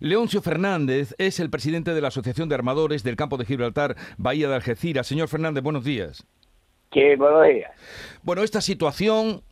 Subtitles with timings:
[0.00, 4.48] Leoncio Fernández es el presidente de la Asociación de Armadores del Campo de Gibraltar, Bahía
[4.48, 5.06] de Algeciras.
[5.06, 6.26] Señor Fernández, buenos días.
[6.90, 7.72] ¿Qué buenos días.
[8.22, 9.42] Bueno, esta situación,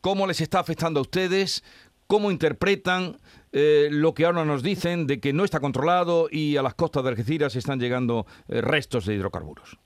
[0.00, 1.62] ¿cómo les está afectando a ustedes?
[2.06, 3.18] ¿Cómo interpretan
[3.52, 7.04] eh, lo que ahora nos dicen de que no está controlado y a las costas
[7.04, 9.78] de Algeciras están llegando eh, restos de hidrocarburos?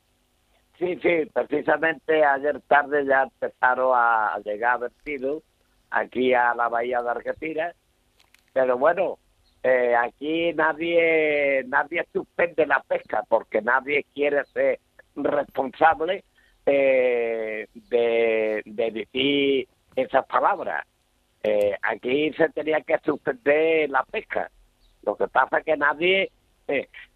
[0.78, 5.42] Sí, sí, precisamente ayer tarde ya empezaron a llegar vertidos
[5.90, 7.76] aquí a la bahía de Algeciras,
[8.52, 9.18] pero bueno,
[9.64, 14.80] eh, aquí nadie nadie suspende la pesca porque nadie quiere ser
[15.14, 16.24] responsable
[16.66, 20.84] eh, de, decir esas palabras.
[21.44, 24.50] Eh, aquí se tenía que suspender la pesca.
[25.02, 26.30] Lo que pasa es que nadie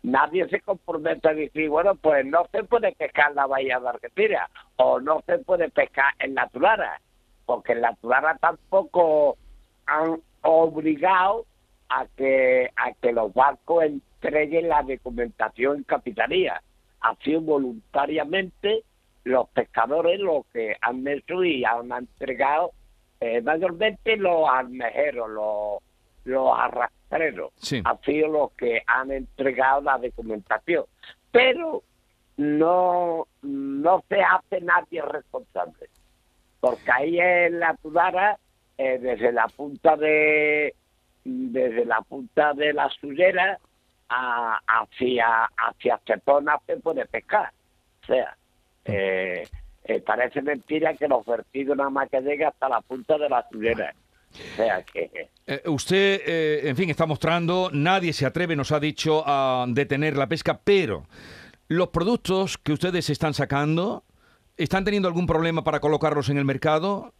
[0.02, 3.88] nadie se compromete a decir, bueno, pues no se puede pescar en la bahía de
[3.88, 7.00] Argentina o no se puede pescar en la Tulara,
[7.46, 9.38] porque en la Tulara tampoco
[9.86, 11.46] han obligado
[11.88, 16.62] a que a que los barcos entreguen la documentación en capitanía.
[17.00, 18.82] Así voluntariamente
[19.24, 22.72] los pescadores lo que han hecho y han entregado
[23.20, 25.78] eh, mayormente los almejeros, los,
[26.24, 27.80] los arrastreros, sí.
[27.84, 30.84] han sido los que han entregado la documentación.
[31.32, 31.82] Pero
[32.36, 35.88] no, no se hace nadie responsable,
[36.60, 38.38] porque ahí en la Tudara,
[38.76, 40.74] eh, desde la punta de
[41.26, 43.58] desde la punta de la suyera
[44.08, 47.52] hacia hacia Estepona se puede pescar.
[48.02, 48.36] O sea,
[48.84, 49.48] eh,
[49.84, 53.44] eh, parece mentira que los vertidos nada más que llega hasta la punta de la
[53.50, 53.94] suyera.
[54.32, 55.28] O sea que...
[55.46, 60.28] Eh, usted, en fin, está mostrando, nadie se atreve, nos ha dicho, a detener la
[60.28, 61.04] pesca, pero
[61.68, 64.04] los productos que ustedes están sacando,
[64.56, 67.12] ¿están teniendo algún problema para colocarlos en el mercado?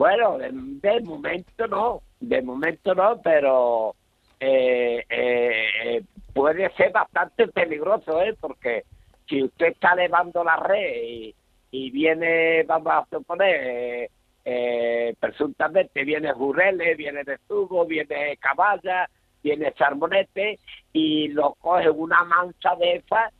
[0.00, 3.94] Bueno, de, momento no, de momento no, pero
[4.40, 8.34] eh, eh, puede ser bastante peligroso, ¿eh?
[8.40, 8.84] Porque
[9.28, 11.34] si usted está levando la red
[11.70, 14.08] y, viene, vamos a suponer,
[14.42, 19.06] eh, presuntamente viene Jureles, viene de Sugo, viene Caballa,
[19.42, 20.58] viene Charbonete
[20.94, 23.30] y lo coge una mancha de esa,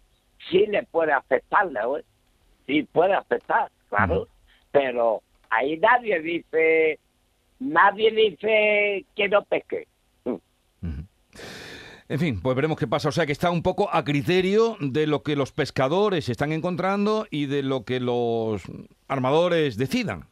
[0.50, 2.04] sí le puede afectarle, ¿eh?
[2.66, 4.28] sí puede afectar, claro,
[4.70, 6.98] pero ahí nadie dice,
[7.58, 9.86] nadie dice que no pesque.
[12.10, 13.08] En fin, pues veremos qué pasa.
[13.08, 17.28] O sea que está un poco a criterio de lo que los pescadores están encontrando
[17.30, 18.64] y de lo que los
[19.06, 20.24] armadores decidan.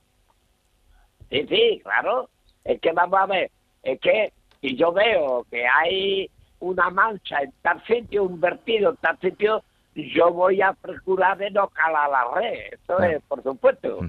[1.31, 2.31] Sí, sí, claro.
[2.65, 3.53] Es que vamos a ver,
[3.85, 6.29] es que si yo veo que hay
[6.59, 9.63] una mancha en tal sitio, un vertido en tal sitio,
[9.95, 12.73] yo voy a procurar de no calar la red.
[12.73, 14.01] Eso es, por supuesto.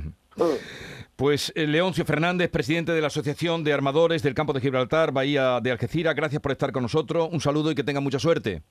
[1.20, 5.60] Pues eh, Leoncio Fernández, presidente de la Asociación de Armadores del Campo de Gibraltar, Bahía
[5.60, 7.28] de Algeciras, gracias por estar con nosotros.
[7.30, 8.62] Un saludo y que tenga mucha suerte.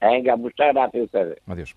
[0.00, 1.38] Venga, muchas gracias a ustedes.
[1.44, 1.76] Adiós.